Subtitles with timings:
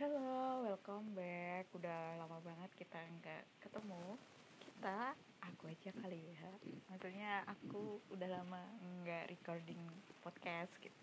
[0.00, 1.68] Hello, welcome back.
[1.76, 4.16] Udah lama banget kita nggak ketemu.
[4.56, 5.12] Kita,
[5.44, 6.48] aku aja kali ya.
[6.88, 9.76] Maksudnya aku udah lama nggak recording
[10.24, 10.96] podcast gitu.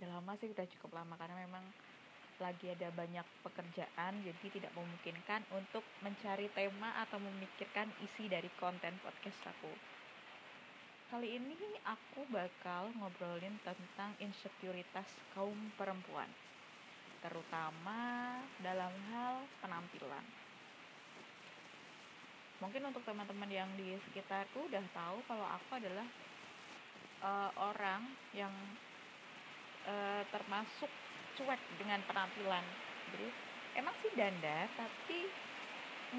[0.00, 1.60] Udah lama sih, udah cukup lama karena memang
[2.40, 8.96] lagi ada banyak pekerjaan, jadi tidak memungkinkan untuk mencari tema atau memikirkan isi dari konten
[9.04, 9.76] podcast aku.
[11.12, 11.52] Kali ini
[11.84, 16.32] aku bakal ngobrolin tentang insekuritas kaum perempuan
[17.20, 18.00] terutama
[18.64, 20.24] dalam hal penampilan.
[22.60, 26.04] Mungkin untuk teman-teman yang di sekitarku udah tahu kalau aku adalah
[27.24, 28.04] uh, orang
[28.36, 28.52] yang
[29.88, 30.92] uh, termasuk
[31.40, 32.64] cuek dengan penampilan.
[33.16, 33.28] Jadi
[33.80, 35.28] emang sih dandan tapi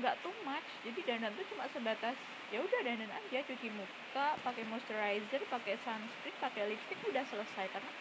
[0.01, 0.65] nggak too much.
[0.81, 2.17] Jadi dandan tuh cuma sebatas
[2.49, 7.91] ya udah dandan aja cuci muka, pakai moisturizer, pakai sunscreen, pakai lipstick udah selesai karena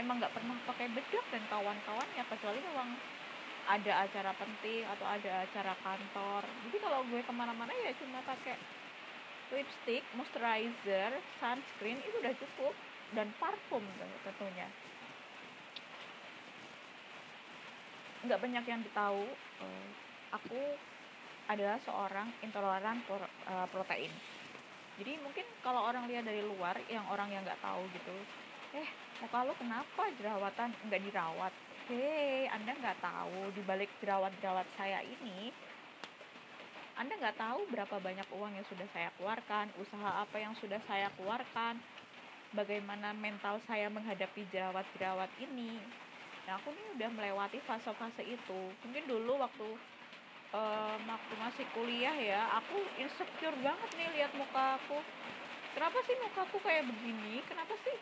[0.00, 2.88] emang nggak pernah pakai bedak dan kawan-kawannya kecuali memang
[3.68, 6.42] ada acara penting atau ada acara kantor.
[6.42, 8.56] Jadi kalau gue ke mana-mana ya cuma pakai
[9.52, 12.74] lipstick, moisturizer, sunscreen itu udah cukup.
[13.10, 13.82] Dan parfum
[14.22, 14.66] tentunya.
[18.22, 19.22] Nggak banyak yang tahu
[20.30, 20.62] aku
[21.50, 24.12] adalah seorang intoleran eh, protein.
[25.02, 28.14] Jadi mungkin kalau orang lihat dari luar yang orang yang nggak tahu gitu
[28.70, 28.86] eh
[29.20, 31.52] muka lo kenapa jerawatan nggak dirawat?
[31.92, 35.52] Hei anda nggak tahu dibalik jerawat-jerawat saya ini
[37.00, 41.08] anda nggak tahu berapa banyak uang yang sudah saya keluarkan usaha apa yang sudah saya
[41.16, 41.80] keluarkan
[42.52, 45.80] bagaimana mental saya menghadapi jerawat-jerawat ini.
[46.44, 48.60] Nah aku ini udah melewati fase-fase itu.
[48.84, 49.68] Mungkin dulu waktu
[50.52, 55.00] uh, waktu masih kuliah ya aku insecure banget nih lihat muka aku.
[55.72, 57.40] Kenapa sih mukaku kayak begini?
[57.48, 57.96] Kenapa sih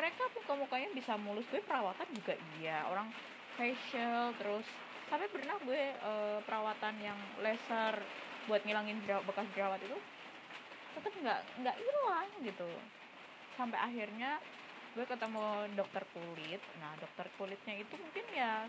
[0.00, 1.44] mereka muka-mukanya bisa mulus.
[1.52, 2.88] Gue perawatan juga iya.
[2.88, 3.12] Orang
[3.60, 4.64] facial terus
[5.12, 8.00] sampai pernah gue uh, perawatan yang laser
[8.48, 9.98] buat ngilangin jerawat, bekas jerawat itu
[10.96, 12.70] tetap nggak nggak hilang gitu.
[13.60, 14.40] Sampai akhirnya
[14.96, 15.44] gue ketemu
[15.76, 16.62] dokter kulit.
[16.80, 18.64] Nah dokter kulitnya itu mungkin ya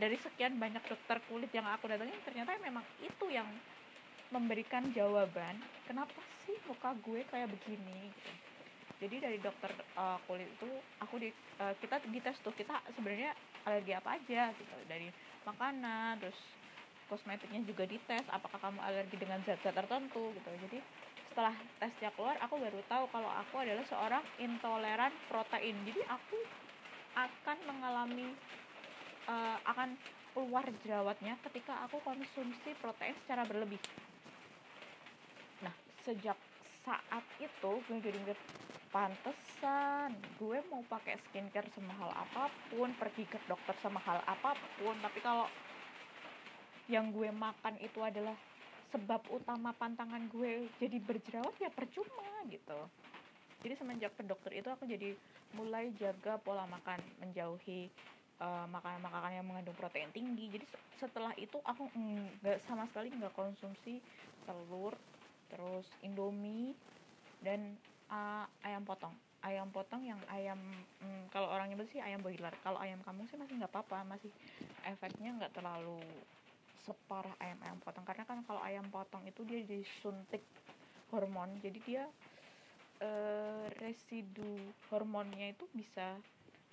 [0.00, 3.46] dari sekian banyak dokter kulit yang aku datangin ternyata memang itu yang
[4.34, 5.54] memberikan jawaban
[5.86, 8.53] kenapa sih muka gue kayak begini gitu
[9.02, 10.70] jadi dari dokter uh, kulit itu
[11.02, 11.28] aku di
[11.58, 13.34] uh, kita dites tuh kita sebenarnya
[13.66, 14.74] alergi apa aja gitu.
[14.86, 15.10] Dari
[15.42, 16.38] makanan terus
[17.10, 20.50] kosmetiknya juga dites apakah kamu alergi dengan zat-zat tertentu gitu.
[20.68, 20.78] Jadi
[21.34, 25.74] setelah tesnya keluar aku baru tahu kalau aku adalah seorang intoleran protein.
[25.82, 26.38] Jadi aku
[27.18, 28.30] akan mengalami
[29.26, 29.98] uh, akan
[30.34, 33.78] keluar jerawatnya ketika aku konsumsi protein secara berlebih.
[35.62, 35.74] Nah
[36.06, 36.38] sejak
[36.84, 38.20] saat itu gue jadi
[38.94, 44.94] pantesan gue mau pakai skincare semahal apa pun pergi ke dokter semahal apa pun.
[45.02, 45.50] Tapi kalau
[46.86, 48.38] yang gue makan itu adalah
[48.94, 52.78] sebab utama pantangan gue jadi berjerawat ya percuma gitu.
[53.66, 55.18] Jadi semenjak ke dokter itu aku jadi
[55.58, 57.90] mulai jaga pola makan menjauhi
[58.38, 60.54] uh, makanan-makanan yang mengandung protein tinggi.
[60.54, 60.66] Jadi
[61.02, 61.90] setelah itu aku
[62.46, 63.98] nggak sama sekali nggak konsumsi
[64.46, 64.94] telur
[65.50, 66.78] terus indomie
[67.42, 67.74] dan
[68.10, 69.14] uh, ayam potong.
[69.44, 70.56] Ayam potong yang ayam
[71.04, 72.52] hmm, kalau orang nyebut sih ayam boiler.
[72.64, 74.32] Kalau ayam kampung sih masih nggak apa-apa masih
[74.88, 76.00] efeknya nggak terlalu
[76.84, 78.04] separah ayam ayam potong.
[78.08, 80.40] Karena kan kalau ayam potong itu dia disuntik
[81.12, 82.04] hormon jadi dia
[83.04, 84.58] uh, residu
[84.90, 86.18] hormonnya itu bisa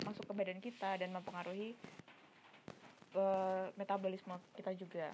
[0.02, 1.78] masuk ke badan kita dan mempengaruhi
[3.14, 5.12] uh, metabolisme kita juga.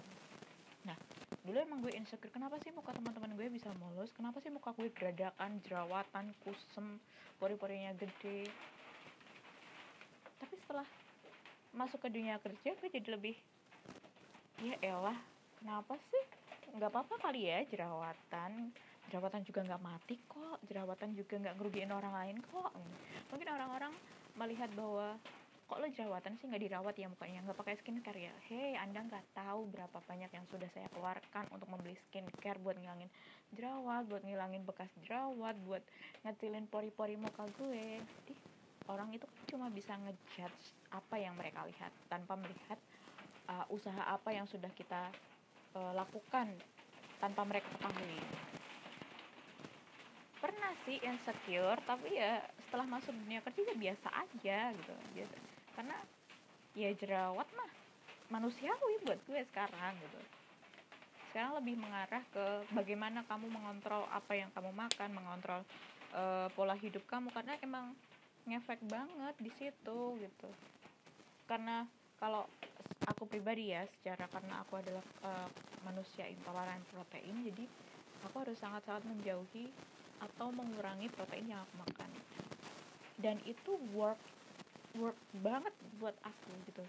[0.87, 0.97] Nah
[1.49, 4.13] dulu emang gue insecure kenapa sih muka teman-teman gue bisa mulus?
[4.13, 7.01] Kenapa sih muka gue geradakan jerawatan kusem
[7.41, 8.45] pori-porinya gede?
[10.37, 10.85] Tapi setelah
[11.73, 13.33] masuk ke dunia kerja gue jadi lebih
[14.61, 15.17] ya elah
[15.57, 16.23] kenapa sih?
[16.77, 18.69] Nggak apa-apa kali ya jerawatan.
[19.09, 20.61] Jerawatan juga nggak mati kok.
[20.69, 22.77] Jerawatan juga nggak ngerugiin orang lain kok.
[23.33, 23.93] Mungkin orang-orang
[24.37, 25.17] melihat bahwa
[25.69, 26.49] kok lo jerawatan sih?
[26.49, 27.45] Nggak dirawat ya mukanya?
[27.45, 28.33] Nggak pakai skincare ya?
[28.49, 33.05] Hei anda nggak tahu berapa banyak yang sudah saya keluarkan untuk membeli skincare buat ngilangin
[33.53, 35.85] jerawat buat ngilangin bekas jerawat buat
[36.25, 38.01] ngecilin pori-pori muka gue.
[38.01, 38.33] Jadi
[38.89, 42.81] orang itu cuma bisa ngejudge apa yang mereka lihat tanpa melihat
[43.45, 45.13] uh, usaha apa yang sudah kita
[45.77, 46.49] uh, lakukan
[47.21, 48.17] tanpa mereka ketahui.
[50.41, 54.93] Pernah sih insecure tapi ya setelah masuk dunia kerja ya biasa aja gitu.
[55.13, 55.48] Biasa
[55.79, 55.95] karena
[56.75, 57.71] ya jerawat mah
[58.27, 60.19] manusiawi buat gue sekarang gitu.
[61.31, 65.63] Sekarang lebih mengarah ke bagaimana kamu mengontrol apa yang kamu makan mengontrol
[66.11, 67.95] uh, pola hidup kamu karena emang
[68.43, 70.49] ngefek banget di situ gitu.
[71.47, 71.87] Karena
[72.19, 72.43] kalau
[73.07, 75.47] aku pribadi ya secara karena aku adalah uh,
[75.87, 77.63] manusia intoleran protein jadi
[78.27, 79.71] aku harus sangat-sangat menjauhi
[80.19, 82.11] atau mengurangi protein yang aku makan.
[83.15, 84.19] Dan itu work
[84.99, 86.83] work banget buat aku gitu.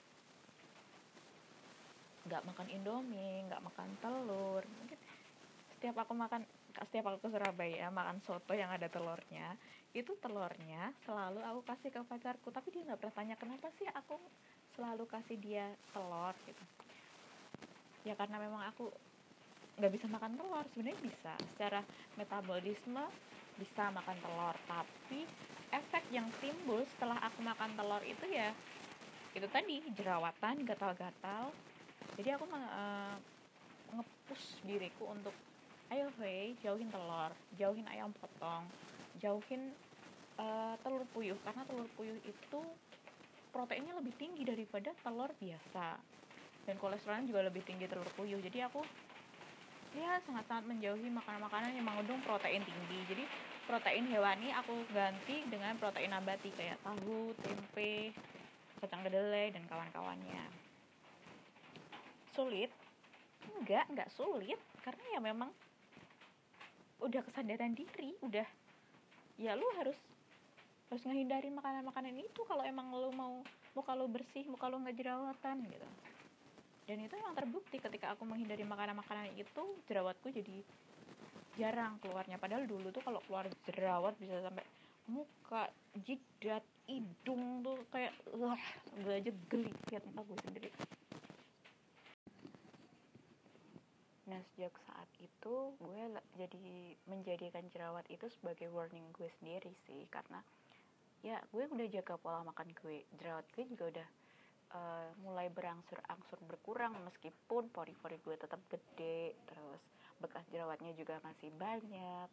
[2.26, 4.62] Nggak makan indomie nggak makan telur.
[4.66, 4.98] Mungkin
[5.78, 6.42] setiap aku makan
[6.86, 9.58] setiap aku ke Surabaya makan soto yang ada telurnya
[9.90, 12.48] itu telurnya selalu aku kasih ke pacarku.
[12.50, 14.18] Tapi dia nggak pernah tanya kenapa sih aku
[14.74, 16.34] selalu kasih dia telur?
[16.46, 16.64] Gitu.
[18.06, 18.90] Ya karena memang aku
[19.80, 21.34] nggak bisa makan telur sebenarnya bisa.
[21.54, 21.80] Secara
[22.18, 23.04] metabolisme
[23.58, 25.28] bisa makan telur tapi
[25.70, 28.50] efek yang timbul setelah aku makan telur itu ya
[29.30, 31.54] itu tadi jerawatan gatal-gatal.
[32.18, 33.14] Jadi aku uh,
[33.94, 35.34] ngepush diriku untuk
[35.90, 38.66] ayo hei jauhin telur jauhin ayam potong
[39.22, 39.70] jauhin
[40.38, 41.38] uh, telur puyuh.
[41.46, 42.60] Karena telur puyuh itu
[43.54, 45.98] proteinnya lebih tinggi daripada telur biasa.
[46.66, 48.42] Dan kolesterolnya juga lebih tinggi telur puyuh.
[48.42, 48.82] Jadi aku
[49.94, 52.98] ya sangat-sangat menjauhi makanan-makanan yang mengandung protein tinggi.
[53.06, 53.24] Jadi
[53.70, 58.10] protein hewani aku ganti dengan protein nabati kayak tahu tempe
[58.82, 60.42] kacang kedelai dan kawan-kawannya.
[62.34, 62.74] Sulit?
[63.62, 64.58] Enggak enggak sulit.
[64.82, 65.54] Karena ya memang
[66.98, 68.48] udah kesadaran diri udah.
[69.38, 69.94] Ya lu harus
[70.90, 73.38] harus ngehindari makanan-makanan itu kalau emang lu mau
[73.78, 75.88] muka lu bersih muka lu nggak jerawatan gitu.
[76.90, 80.58] Dan itu yang terbukti ketika aku menghindari makanan-makanan itu jerawatku jadi
[81.58, 82.36] jarang keluarnya.
[82.38, 84.64] Padahal dulu tuh kalau keluar jerawat bisa sampai
[85.10, 85.66] muka
[86.06, 88.58] jidat hidung tuh kayak wah
[88.94, 89.72] gue aja geli.
[89.90, 90.70] Lihat muka gue sendiri.
[94.30, 96.02] Nah sejak saat itu gue
[96.38, 100.06] jadi menjadikan jerawat itu sebagai warning gue sendiri sih.
[100.10, 100.38] Karena
[101.26, 103.02] ya gue udah jaga pola makan gue.
[103.18, 104.08] Jerawat gue juga udah
[104.78, 109.34] uh, mulai berangsur-angsur berkurang meskipun pori-pori gue tetap gede.
[109.50, 109.82] Terus
[110.20, 112.28] bekas jerawatnya juga masih banyak.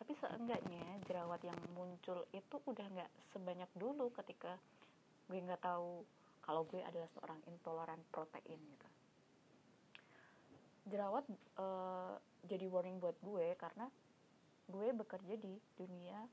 [0.00, 4.56] Tapi seenggaknya jerawat yang muncul itu udah nggak sebanyak dulu ketika
[5.28, 6.04] gue nggak tahu
[6.40, 8.88] kalau gue adalah seorang intoleran protein gitu.
[10.88, 11.24] Jerawat
[11.60, 12.16] uh,
[12.48, 13.86] jadi warning buat gue karena
[14.70, 16.24] gue bekerja di dunia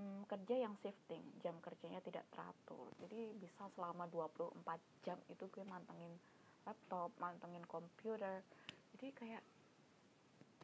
[0.00, 2.88] um, kerja yang shifting jam kerjanya tidak teratur.
[3.04, 4.64] Jadi bisa selama 24
[5.04, 6.14] jam itu gue mantengin
[6.64, 8.40] laptop mantengin komputer.
[8.96, 9.42] Jadi kayak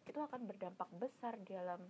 [0.09, 1.81] itu akan berdampak besar di dalam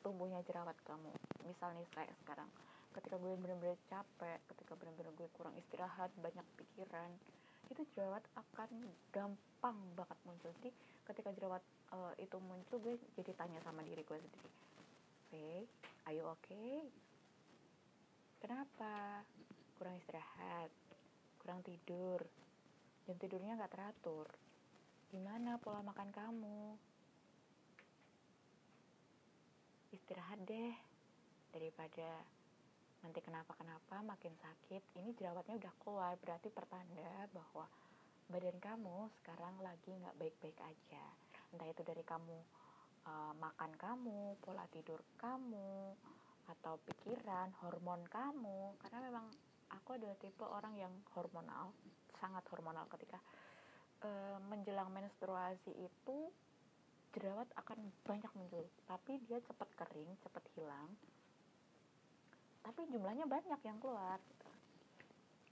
[0.00, 1.12] tumbuhnya jerawat kamu.
[1.44, 2.48] Misalnya kayak sekarang
[2.96, 7.10] ketika gue benar-benar capek ketika benar-benar gue kurang istirahat banyak pikiran
[7.68, 8.70] itu jerawat akan
[9.12, 10.50] gampang banget muncul.
[10.62, 10.70] Jadi
[11.04, 11.62] ketika jerawat
[11.92, 14.48] uh, itu muncul gue jadi tanya sama diri gue sendiri
[15.28, 15.68] oke
[16.08, 16.88] ayo oke okay?
[18.40, 19.20] kenapa?
[19.76, 20.72] Kurang istirahat?
[21.36, 22.24] Kurang tidur?
[23.04, 24.24] Jam tidurnya nggak teratur.
[25.12, 26.80] Gimana pola makan kamu
[29.92, 30.74] istirahat deh.
[31.48, 32.22] Daripada
[33.00, 36.14] nanti kenapa-kenapa makin sakit ini jerawatnya udah keluar.
[36.20, 37.64] Berarti pertanda bahwa
[38.28, 41.04] badan kamu sekarang lagi nggak baik-baik aja.
[41.54, 42.36] Entah itu dari kamu
[43.08, 45.96] uh, makan kamu pola tidur kamu
[46.48, 48.76] atau pikiran hormon kamu.
[48.84, 49.26] Karena memang
[49.72, 51.72] aku adalah tipe orang yang hormonal
[52.18, 53.22] sangat hormonal ketika
[54.04, 56.18] uh, menjelang menstruasi itu
[57.12, 58.64] jerawat akan banyak muncul.
[58.84, 60.90] Tapi dia cepat kering cepat hilang.
[62.64, 64.46] Tapi jumlahnya banyak yang keluar gitu.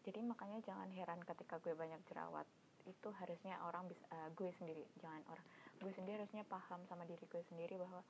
[0.07, 2.47] jadi makanya jangan heran ketika gue banyak jerawat.
[2.87, 4.85] Itu harusnya orang bisa uh, gue sendiri.
[5.03, 5.47] Jangan orang
[5.83, 8.01] gue sendiri harusnya paham sama diri gue sendiri bahwa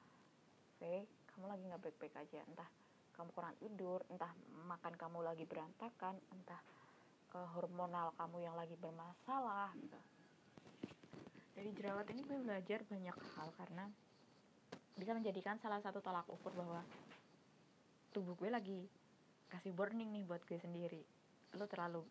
[0.77, 2.41] oke kamu lagi nggak baik-baik aja.
[2.45, 2.69] Entah
[3.17, 4.29] kamu kurang tidur entah
[4.69, 6.61] makan kamu lagi berantakan entah
[7.33, 9.97] uh, hormonal kamu yang lagi bermasalah gitu
[11.57, 13.89] dari jerawat ini gue belajar banyak hal karena
[14.93, 16.85] bisa menjadikan salah satu tolak ukur bahwa
[18.13, 18.81] tubuh gue lagi
[19.49, 21.01] kasih warning nih buat gue sendiri.
[21.57, 22.05] Lo terlalu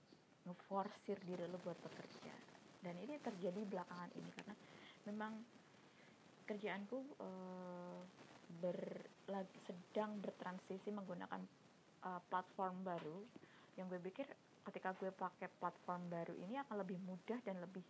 [0.50, 2.34] ngeforsir diri lo buat bekerja.
[2.82, 4.56] Dan ini terjadi belakangan ini karena
[5.06, 5.34] memang
[6.46, 8.02] kerjaanku uh,
[8.62, 8.78] ber,
[9.30, 11.42] lagi, sedang bertransisi menggunakan
[12.06, 13.22] uh, platform baru.
[13.78, 14.26] Yang gue pikir
[14.66, 17.86] ketika gue pakai platform baru ini akan lebih mudah dan lebih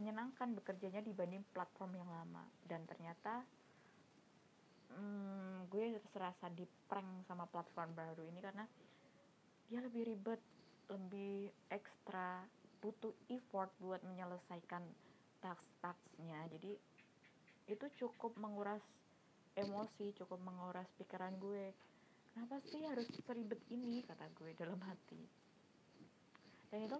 [0.00, 2.48] menyenangkan bekerjanya dibanding platform yang lama.
[2.64, 3.44] Dan ternyata
[4.96, 8.64] hmm, gue serasa di prank sama platform baru ini karena
[9.68, 10.40] dia lebih ribet
[10.88, 12.42] lebih ekstra
[12.80, 14.82] butuh effort buat menyelesaikan
[15.44, 16.48] task-tasknya.
[16.48, 16.72] Jadi
[17.70, 18.82] itu cukup menguras
[19.58, 21.76] emosi cukup menguras pikiran gue.
[22.32, 24.00] Kenapa sih harus seribet ini?
[24.06, 25.20] Kata gue dalam hati.
[26.70, 26.98] Dan itu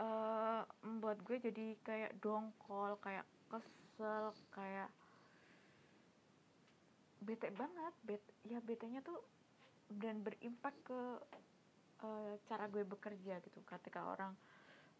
[0.00, 4.90] uh, membuat gue jadi kayak dongkol kayak kesel kayak
[7.22, 7.94] bete banget.
[8.02, 9.20] Bet ya betenya tuh
[9.88, 11.00] dan berimpak ke
[12.02, 13.58] uh, cara gue bekerja gitu.
[13.62, 14.32] Ketika orang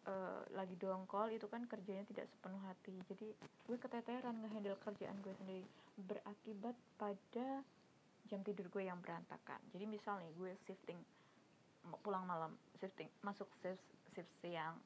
[0.06, 2.94] uh, lagi dongkol itu kan kerjanya tidak sepenuh hati.
[3.10, 5.66] Jadi gue keteteran ngehandle kerjaan gue sendiri.
[5.98, 7.62] Berakibat pada
[8.24, 9.60] jam tidur gue yang berantakan.
[9.72, 11.00] Jadi misal nih gue shifting
[12.00, 13.84] pulang malam shifting masuk shift
[14.14, 14.78] shift siang.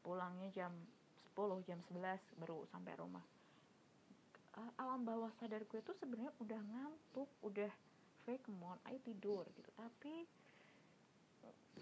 [0.00, 0.72] Pulangnya jam
[1.36, 3.24] 10 jam 11 baru sampai rumah.
[4.54, 7.72] Uh, alam bawah sadar gue tuh sebenarnya udah ngantuk udah
[8.22, 9.70] fake moon ayo tidur gitu.
[9.74, 10.24] Tapi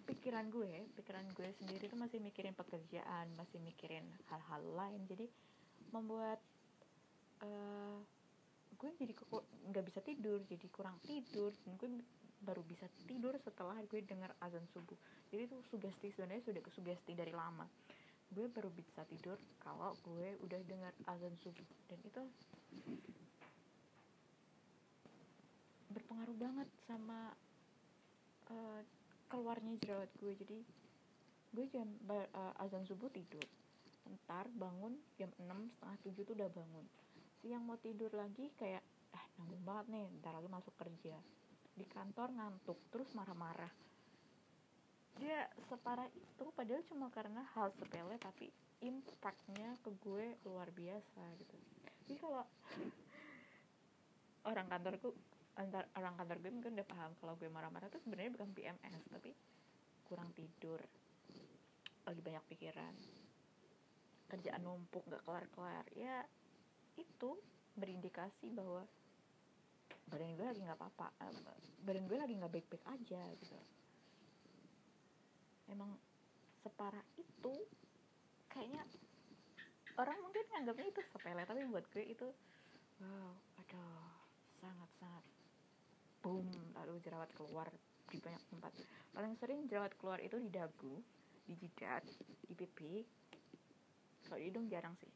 [0.03, 5.05] pikiran gue pikiran gue sendiri tuh masih mikirin pekerjaan masih mikirin hal-hal lain.
[5.05, 5.29] Jadi
[5.93, 6.41] membuat
[7.45, 8.01] uh,
[8.73, 11.53] gue jadi kok nggak bisa tidur jadi kurang tidur.
[11.69, 11.89] Dan gue
[12.43, 14.99] baru bisa tidur setelah gue dengar azan subuh.
[15.31, 17.65] Jadi itu sugesti sebenarnya sudah sugesti dari lama.
[18.33, 21.67] Gue baru bisa tidur kalau gue udah dengar azan subuh.
[21.87, 22.23] Dan itu
[25.93, 27.33] berpengaruh banget sama
[28.51, 28.81] uh,
[29.31, 30.33] keluarnya jerawat gue.
[30.37, 30.59] Jadi
[31.53, 33.45] gue jam uh, azan subuh tidur.
[34.03, 36.87] Ntar bangun jam 6 setengah 7 tuh udah bangun.
[37.41, 38.83] Siang mau tidur lagi kayak
[39.13, 41.17] ah nanggung banget nih ntar lagi masuk kerja
[41.73, 43.71] di kantor ngantuk terus marah-marah.
[45.21, 48.49] Dia separah itu padahal cuma karena hal sepele tapi
[48.83, 51.57] impactnya ke gue luar biasa gitu.
[52.03, 52.45] Jadi kalau
[54.49, 55.15] orang kantorku
[55.55, 59.31] antar orang kantor gue mungkin udah paham kalau gue marah-marah tuh sebenarnya bukan PMS tapi
[60.09, 60.81] kurang tidur
[62.03, 62.95] lagi banyak pikiran
[64.33, 65.85] kerjaan numpuk nggak kelar-kelar.
[65.93, 66.25] Ya
[66.97, 67.37] itu
[67.77, 68.89] berindikasi bahwa
[70.11, 71.09] badan gue lagi nggak apa-apa
[71.83, 73.59] badan gue lagi nggak baik-baik aja gitu.
[75.73, 75.97] Emang
[76.63, 77.55] separah itu
[78.53, 78.85] kayaknya
[79.97, 82.29] orang mungkin nganggapnya itu sepele tapi buat gue itu
[83.01, 84.13] wow aduh
[84.61, 85.25] sangat-sangat
[86.23, 86.47] boom.
[86.77, 87.67] Lalu jerawat keluar
[88.13, 88.73] di banyak tempat.
[89.11, 91.01] Paling sering jerawat keluar itu di dagu
[91.49, 92.07] di jidat
[92.47, 93.03] di pipi.
[94.29, 95.11] Kalau di hidung jarang sih.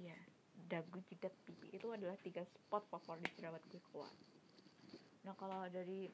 [0.00, 0.31] Iya
[0.68, 4.12] dagu jidat pipi itu adalah tiga spot favorit jerawat gue keluar.
[5.28, 6.08] Nah kalau dari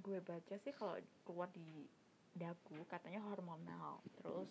[0.00, 0.96] gue baca sih kalau
[1.28, 1.84] keluar di
[2.32, 4.00] dagu katanya hormonal.
[4.16, 4.48] Terus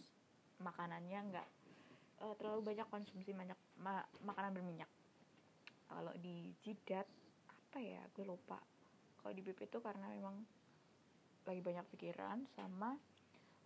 [0.61, 1.47] makanannya nggak
[2.21, 4.89] uh, terlalu banyak konsumsi banyak ma makanan berminyak.
[5.89, 7.09] Kalau di jidat
[7.49, 8.61] apa ya gue lupa.
[9.21, 10.37] Kalau di BP itu karena memang
[11.45, 12.93] lagi banyak pikiran sama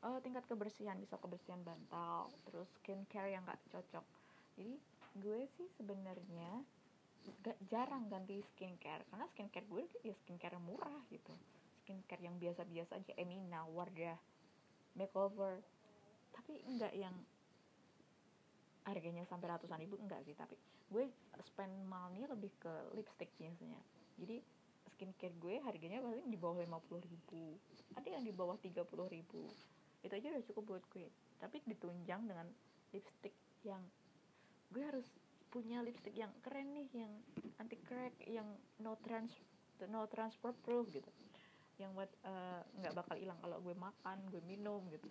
[0.03, 4.05] uh, tingkat kebersihan bisa kebersihan bantal terus skincare yang gak cocok.
[4.55, 4.79] Jadi
[5.15, 6.63] gue sih sebenarnya
[7.41, 9.03] gak jarang ganti skincare.
[9.09, 11.33] Karena skincare gue ya skincare murah gitu.
[11.83, 13.13] Skincare yang biasa-biasa aja.
[13.17, 14.17] Emina, Wardah,
[14.99, 15.59] makeover.
[16.35, 17.15] Tapi enggak yang
[18.85, 20.35] harganya sampai ratusan ribu enggak sih.
[20.37, 20.53] Tapi
[20.91, 21.09] gue
[21.49, 23.81] spend money lebih ke lipstick biasanya
[24.15, 24.39] jadi
[24.95, 27.59] skincare gue harganya paling di bawah 50 ribu.
[27.99, 29.43] Ada yang di bawah 30 ribu.
[29.99, 31.07] Itu aja udah cukup buat gue.
[31.43, 32.47] Tapi ditunjang dengan
[32.95, 33.35] lipstick
[33.67, 33.83] yang
[34.75, 35.07] gue harus
[35.55, 37.15] punya lipstick yang keren nih yang
[37.63, 38.43] anti crack yang
[38.83, 39.31] no trans
[39.87, 41.07] no transfer proof gitu.
[41.79, 45.07] Yang buat eh, nggak uh, bakal hilang kalau gue makan gue minum gitu.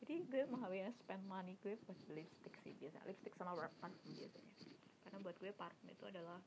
[0.00, 4.54] Jadi gue menghabiskan spend money gue buat lipstick sih biasa lipstick sama parfum biasanya.
[5.04, 6.40] Karena buat gue parfum itu adalah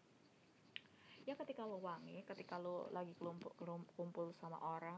[1.29, 3.53] ya ketika lo wangi ketika lo lagi kelompok
[3.93, 4.97] kumpul sama orang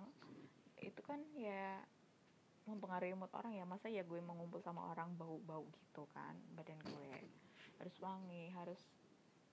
[0.80, 1.84] itu kan ya
[2.64, 3.68] mempengaruhi mood orang ya.
[3.68, 7.41] Masa ya gue mengumpul sama orang bau-bau gitu kan badan gue
[7.82, 8.78] harus wangi harus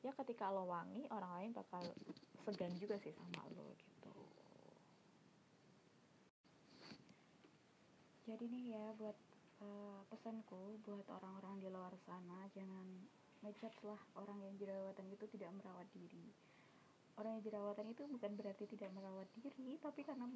[0.05, 1.81] ya ketika lo wangi orang lain bakal
[2.45, 4.13] segan juga sih sama lo gitu.
[8.29, 9.17] Jadi nih ya buat
[9.65, 12.85] uh, pesanku buat orang-orang di luar sana jangan
[13.41, 16.29] ngejudge lah orang yang jerawatan itu tidak merawat diri.
[17.17, 20.29] Orang yang jerawatan itu bukan berarti tidak merawat diri tapi karena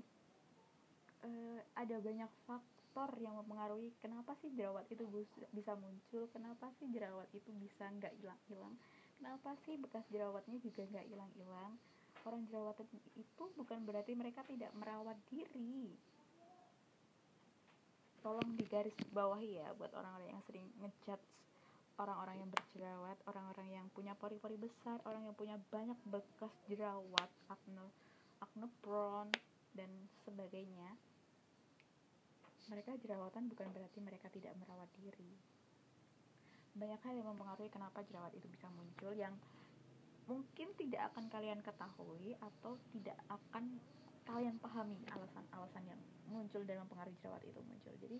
[1.28, 2.81] uh, ada banyak faktor
[3.20, 5.08] yang mempengaruhi kenapa sih jerawat itu
[5.56, 8.74] bisa muncul kenapa sih jerawat itu bisa nggak hilang-hilang
[9.16, 11.72] kenapa sih bekas jerawatnya juga nggak hilang-hilang
[12.28, 15.90] orang jerawatan itu bukan berarti mereka tidak merawat diri
[18.20, 21.26] tolong digaris bawahi ya buat orang-orang yang sering ngejudge
[22.00, 27.86] orang-orang yang berjerawat, orang-orang yang punya pori-pori besar, orang yang punya banyak bekas jerawat, acne,
[28.40, 29.32] acne prone
[29.76, 29.90] dan
[30.24, 30.96] sebagainya.
[32.70, 35.32] Mereka jerawatan bukan berarti mereka tidak merawat diri.
[36.72, 39.34] Banyak hal yang mempengaruhi kenapa jerawat itu bisa muncul yang
[40.30, 43.82] mungkin tidak akan kalian ketahui atau tidak akan
[44.22, 46.00] kalian pahami alasan-alasan yang
[46.30, 47.92] muncul dan mempengaruhi jerawat itu muncul.
[47.98, 48.18] Jadi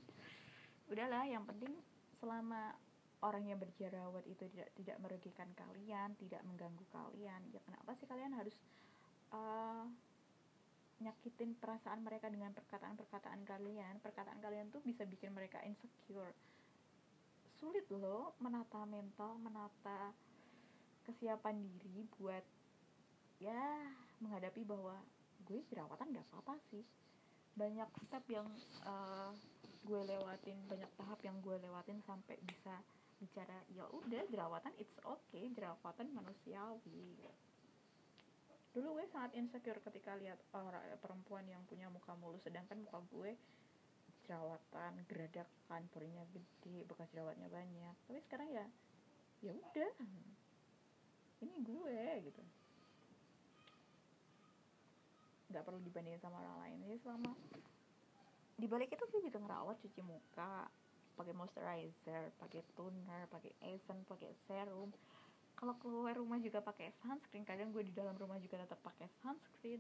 [0.91, 1.73] udahlah yang penting
[2.19, 2.75] selama
[3.23, 8.35] orang yang berjerawat itu tidak tidak merugikan kalian tidak mengganggu kalian ya kenapa sih kalian
[8.35, 8.59] harus
[9.31, 9.87] uh,
[11.01, 16.35] nyakitin perasaan mereka dengan perkataan-perkataan kalian perkataan kalian tuh bisa bikin mereka insecure.
[17.57, 20.13] Sulit loh menata mental menata
[21.07, 22.45] kesiapan diri buat
[23.43, 23.87] ya
[24.23, 24.99] menghadapi bahwa
[25.47, 26.85] gue jerawatan gak apa-apa sih.
[27.59, 28.49] Banyak step yang
[28.87, 29.35] uh,
[29.83, 32.79] gue lewatin banyak tahap yang gue lewatin sampai bisa
[33.19, 37.15] bicara ya udah jerawatan it's okay jerawatan manusiawi
[38.73, 43.37] dulu gue sangat insecure ketika lihat orang perempuan yang punya muka mulus sedangkan muka gue
[44.25, 47.95] jerawatan geradakan porinya gede bekas jerawatnya banyak.
[48.07, 48.67] Tapi sekarang ya
[49.43, 49.93] ya udah.
[51.43, 52.01] Ini gue
[52.31, 52.43] gitu.
[55.51, 56.79] Nggak perlu dibandingin sama orang lain.
[56.87, 57.33] Jadi selama
[58.63, 60.71] dibalik itu gue juga ngerawat cuci muka
[61.13, 64.89] pakai moisturizer pakai toner pakai essence pakai serum
[65.63, 69.79] kalau keluar rumah juga pakai sunscreen kadang gue di dalam rumah juga tetap pakai sunscreen.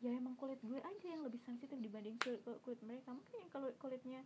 [0.00, 2.16] Ya emang kulit gue aja yang lebih sensitif dibanding
[2.64, 3.12] kulit mereka.
[3.12, 4.24] Mungkin yang kalau kulitnya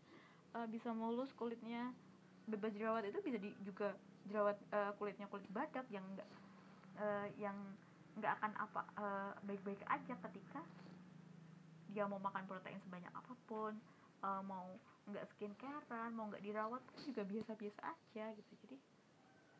[0.54, 1.90] uh, bisa mulus kulitnya
[2.46, 3.98] bebas jerawat itu bisa di, juga
[4.30, 6.30] jerawat uh, kulitnya kulit badak yang enggak
[7.02, 7.58] uh, yang
[8.22, 10.62] nggak akan apa uh, baik-baik aja ketika
[11.90, 13.74] dia mau makan protein sebanyak apa pun
[14.22, 14.70] uh, mau
[15.10, 18.54] nggak skincarean mau nggak dirawat juga biasa-biasa aja gitu.
[18.62, 18.78] Jadi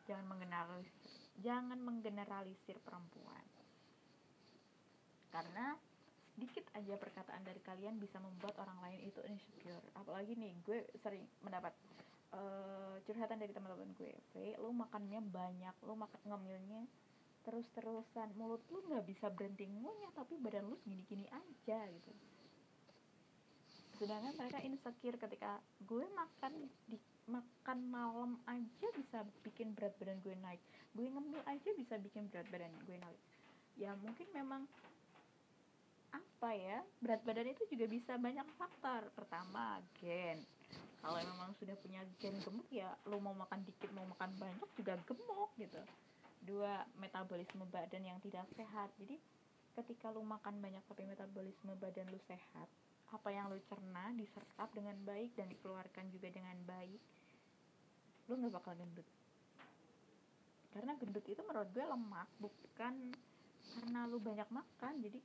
[0.09, 3.47] jangan menggeneralisir jangan menggeneralisir perempuan.
[5.31, 5.79] Karena
[6.35, 9.83] sedikit aja perkataan dari kalian bisa membuat orang lain itu insecure.
[9.95, 11.75] Apalagi nih gue sering mendapat
[12.35, 14.15] uh, curhatan dari teman-teman gue.
[14.35, 16.83] V lu makannya banyak lu makan ngemilnya
[17.47, 18.35] terus-terusan.
[18.35, 22.12] Mulut lu nggak bisa berhenti ngunyah tapi badan lu segini-gini aja gitu.
[23.99, 26.99] Sedangkan mereka insecure ketika gue makan di
[27.29, 30.61] makan malam aja bisa bikin berat badan gue naik.
[30.97, 33.21] Gue ngemil aja bisa bikin berat badan gue naik.
[33.77, 34.64] Ya mungkin memang
[36.09, 39.12] apa ya berat badan itu juga bisa banyak faktor.
[39.12, 40.41] Pertama gen.
[40.99, 44.97] Kalau memang sudah punya gen gemuk ya lo mau makan dikit mau makan banyak juga
[45.05, 45.81] gemuk gitu.
[46.43, 48.88] Dua metabolisme badan yang tidak sehat.
[48.99, 49.21] Jadi
[49.79, 52.67] ketika lo makan banyak tapi metabolisme badan lo sehat
[53.09, 57.01] apa yang lo cerna diserap dengan baik dan dikeluarkan juga dengan baik
[58.29, 59.09] lo nggak bakal gendut.
[60.71, 62.95] Karena gendut itu menurut gue lemak bukan
[63.75, 64.95] karena lo banyak makan.
[65.01, 65.21] Jadi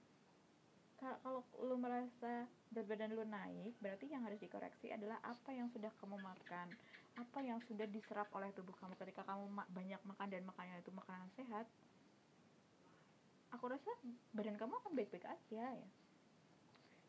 [0.98, 5.92] kalau lo merasa berat badan lo naik berarti yang harus dikoreksi adalah apa yang sudah
[6.00, 6.72] kamu makan
[7.14, 8.96] apa yang sudah diserap oleh tubuh kamu.
[8.98, 11.68] Ketika kamu banyak makan dan makannya itu makanan sehat
[13.54, 13.92] aku rasa
[14.34, 15.88] badan kamu akan baik-baik aja ya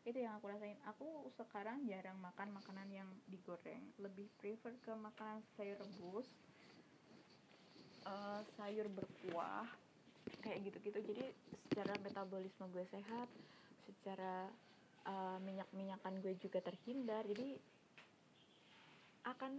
[0.05, 0.77] itu yang aku rasain.
[0.85, 3.81] Aku sekarang jarang makan makanan yang digoreng.
[3.97, 6.29] Lebih prefer ke makanan sayur rebus
[8.05, 9.65] uh, sayur berkuah
[10.45, 10.99] kayak gitu-gitu.
[11.01, 11.25] Jadi
[11.69, 13.27] secara metabolisme gue sehat
[13.89, 14.45] secara
[15.09, 17.25] uh, minyak-minyakan gue juga terhindar.
[17.25, 17.57] Jadi
[19.25, 19.51] akan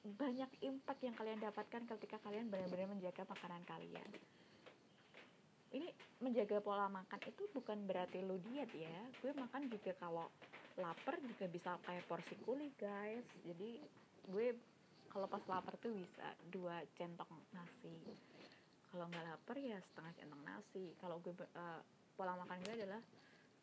[0.00, 4.08] banyak impact yang kalian dapatkan ketika kalian benar-benar menjaga makanan kalian
[5.70, 8.98] ini menjaga pola makan itu bukan berarti lu diet ya.
[9.22, 10.26] Gue makan juga kalau
[10.74, 13.22] lapar juga bisa kayak porsi kuli guys.
[13.46, 13.78] Jadi
[14.30, 14.46] gue
[15.10, 17.94] kalau pas lapar tuh bisa dua centong nasi.
[18.90, 20.90] Kalau nggak lapar ya setengah centong nasi.
[20.98, 21.80] Kalau gue uh,
[22.18, 23.02] pola makan gue adalah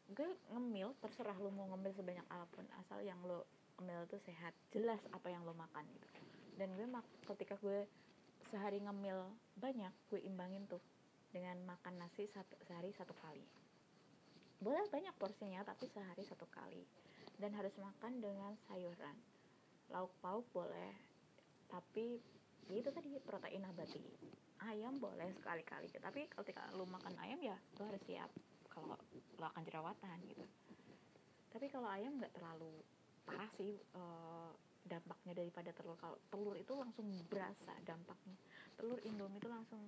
[0.08, 3.43] gue ngemil terserah lu mau ngemil sebanyak apa pun asal yang lo
[3.80, 4.56] ngemil itu sehat.
[4.72, 6.08] Jelas apa yang lo makan gitu.
[6.56, 7.04] Dan gue mak
[7.36, 7.84] ketika gue
[8.48, 9.28] sehari ngemil
[9.60, 10.80] banyak gue imbangin tuh
[11.32, 13.44] dengan makan nasi satu, sehari satu kali.
[14.58, 16.82] Boleh banyak porsinya tapi sehari satu kali.
[17.38, 19.18] Dan harus makan dengan sayuran.
[19.94, 20.94] Lauk pauk boleh
[21.68, 22.20] tapi
[22.72, 24.00] ya itu tadi protein nabati
[24.66, 25.92] ayam boleh sekali-kali.
[25.92, 28.32] Tapi ketika lu makan ayam ya lu harus siap
[28.72, 28.98] kalau
[29.38, 30.46] lu akan jerawatan gitu.
[31.54, 32.82] Tapi kalau ayam nggak terlalu
[33.28, 34.52] parah sih uh,
[34.88, 36.00] dampaknya daripada telur.
[36.00, 38.36] Kalau telur itu langsung berasa dampaknya.
[38.80, 39.82] Telur indomie itu langsung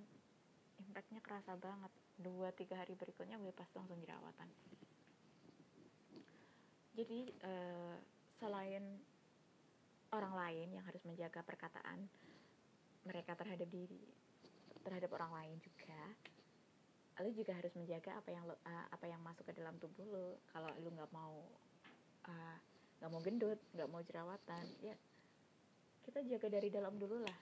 [0.88, 1.92] impactnya kerasa banget.
[2.20, 4.48] Dua tiga hari berikutnya gue pasti langsung jerawatan
[7.00, 7.96] jadi uh,
[8.36, 8.84] selain
[10.10, 12.04] orang lain yang harus menjaga perkataan
[13.06, 14.04] mereka terhadap diri
[14.84, 16.02] terhadap orang lain juga
[17.20, 20.28] lo juga harus menjaga apa yang lo, uh, apa yang masuk ke dalam tubuh lo
[20.52, 21.36] kalau lo nggak mau
[22.24, 22.56] eh,
[23.00, 24.96] nggak uh, mau gendut nggak mau jerawatan ya
[26.00, 27.38] kita jaga dari dalam dulu lah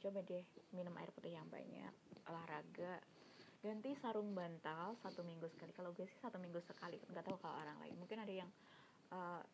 [0.00, 1.92] coba deh minum air putih yang banyak
[2.26, 3.00] olahraga
[3.60, 5.72] ganti sarung bantal satu minggu sekali.
[5.76, 7.94] Kalau gue sih satu minggu sekali nggak tahu kalau orang lain.
[8.00, 8.50] Mungkin ada yang
[9.12, 9.44] uh,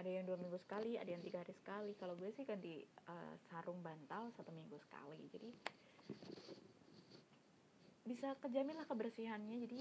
[0.00, 1.92] ada yang dua minggu sekali ada yang tiga hari sekali.
[2.00, 2.80] Kalau gue sih ganti
[3.12, 5.28] uh, sarung bantal satu minggu sekali.
[5.28, 5.50] Jadi
[8.08, 9.56] bisa kejamin lah kebersihannya.
[9.68, 9.80] Jadi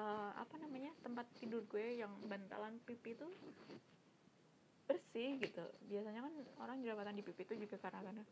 [0.00, 3.28] uh, apa namanya tempat tidur gue yang bantalan pipi itu
[4.88, 5.64] bersih gitu.
[5.92, 8.24] Biasanya kan orang jerawatan di pipi itu juga karena karena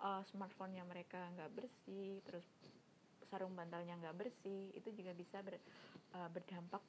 [0.00, 2.46] uh, smartphone-nya mereka nggak bersih terus
[3.30, 5.58] sarung bantalnya nggak bersih itu juga bisa ber,
[6.14, 6.82] uh, berdampak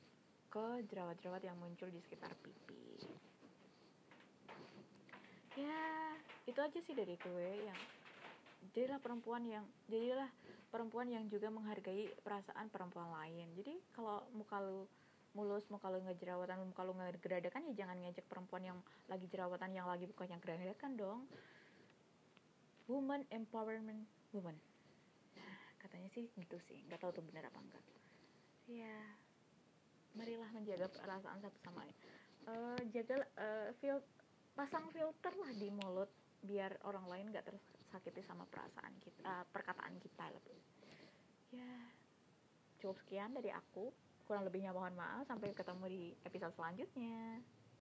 [0.50, 3.04] ke jerawat-jerawat yang muncul di sekitar pipi.
[5.60, 6.15] Ya
[6.48, 7.80] itu aja sih dari gue yang
[8.72, 10.30] jadilah perempuan yang jadilah
[10.72, 13.52] perempuan yang juga menghargai perasaan perempuan lain.
[13.56, 14.88] Jadi kalau muka lu
[15.36, 18.80] mulus muka lu ngejerawatan muka lu ngegeradakan ya jangan ngejek perempuan yang
[19.12, 21.20] lagi jerawatan yang lagi bukannya geradakan dong
[22.86, 24.58] woman empowerment woman.
[25.82, 27.86] Katanya sih gitu sih nggak tahu tuh bener apa enggak.
[28.65, 28.98] Ya
[30.17, 31.95] marilah menjaga perasaan satu sama lain.
[32.45, 34.02] Uh, jaga uh, fil
[34.54, 36.10] pasang filter lah di mulut
[36.45, 40.60] biar orang lain nggak tersakiti sama perasaan kita uh, perkataan kita lebih.
[41.54, 41.74] Ya
[42.82, 43.93] cukup sekian dari aku.
[44.26, 45.30] Kurang lebihnya mohon maaf.
[45.30, 47.45] Sampai ketemu di episode selanjutnya